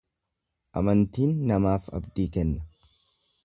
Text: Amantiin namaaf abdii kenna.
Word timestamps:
Amantiin 0.81 1.37
namaaf 1.51 1.93
abdii 2.01 2.29
kenna. 2.39 2.67